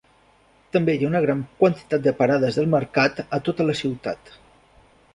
També 0.77 0.95
hi 0.95 1.05
ha 1.05 1.09
una 1.09 1.21
gran 1.25 1.43
quantitat 1.59 2.03
de 2.09 2.15
parades 2.23 2.59
del 2.61 2.73
mercat 2.75 3.25
a 3.39 3.43
tota 3.51 3.71
la 3.71 3.81
ciutat. 3.85 4.39